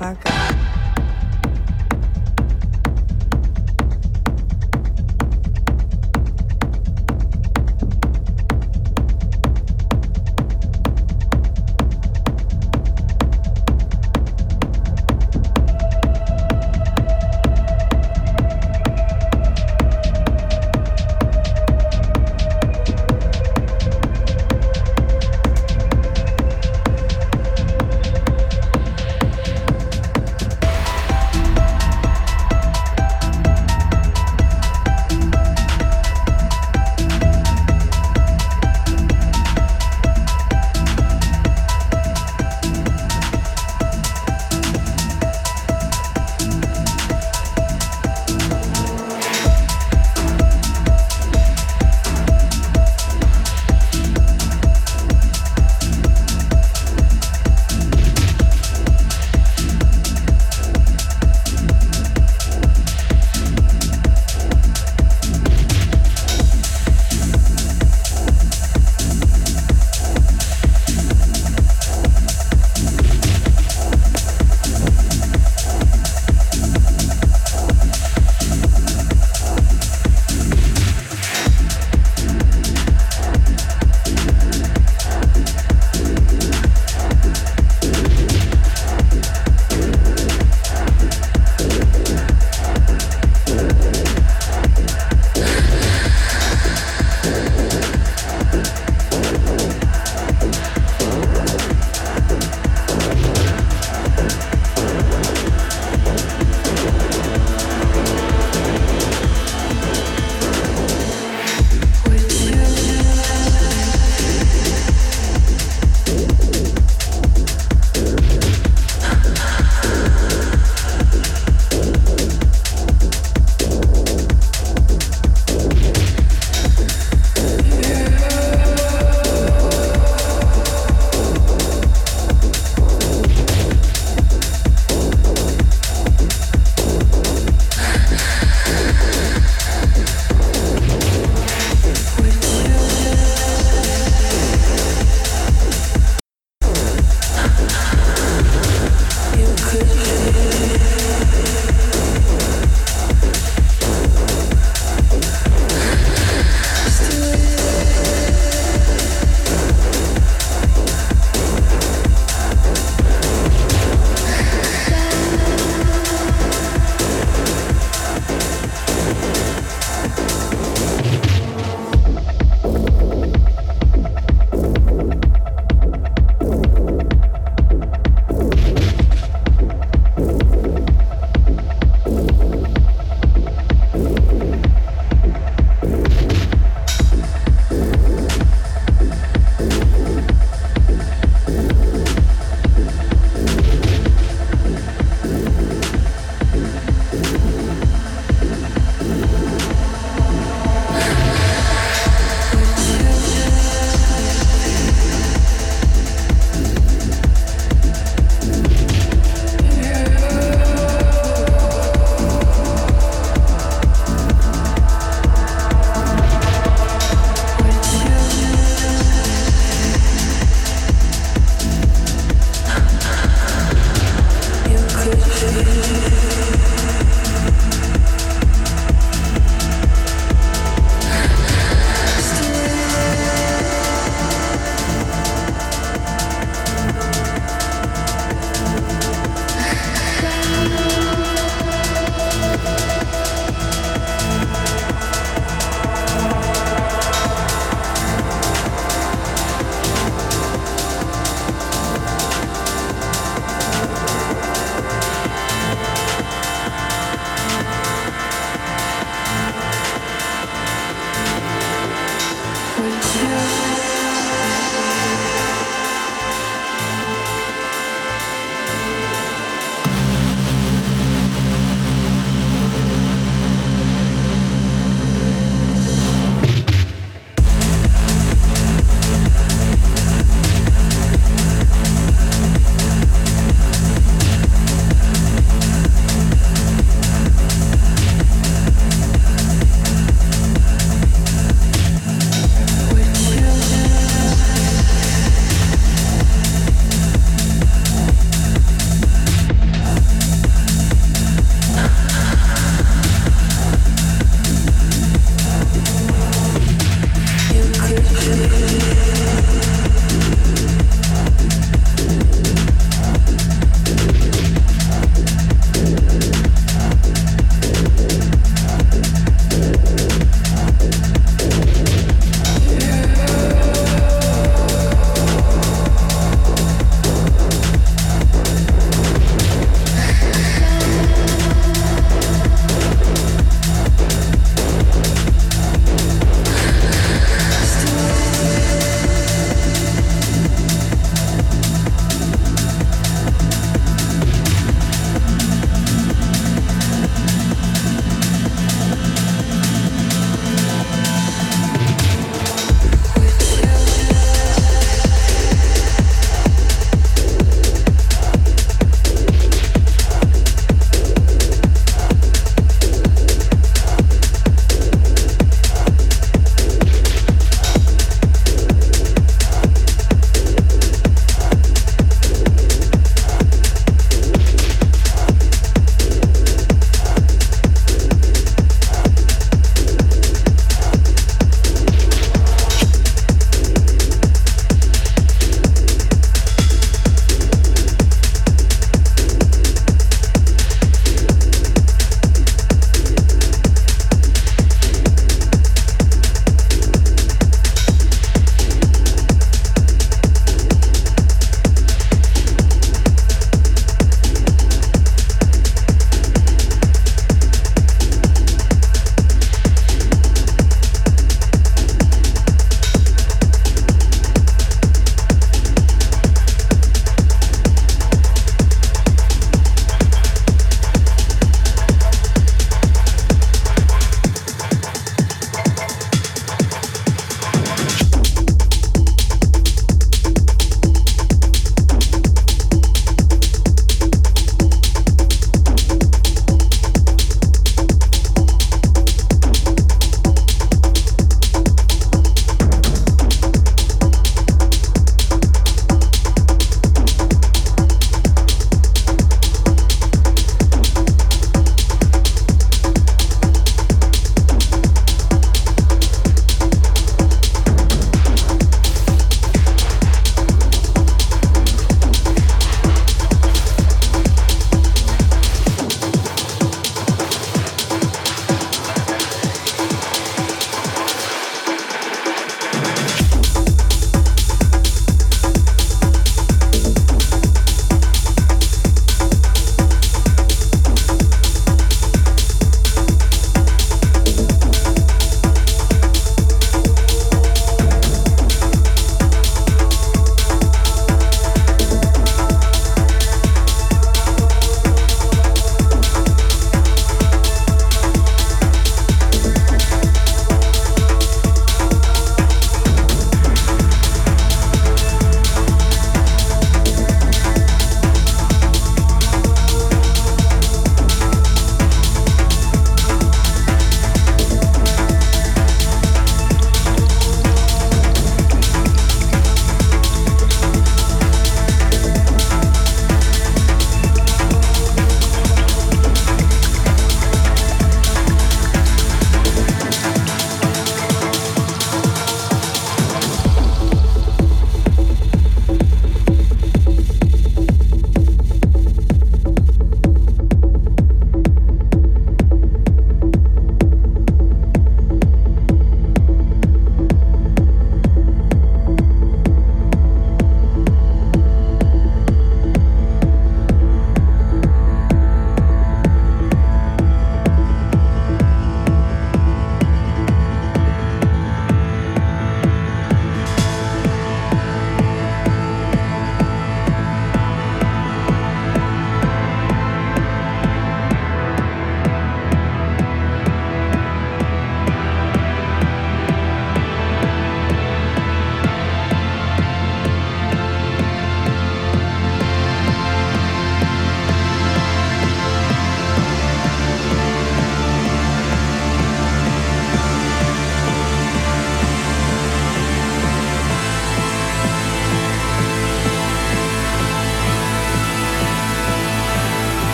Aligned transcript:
пока. 0.00 0.29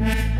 Bye. 0.00 0.39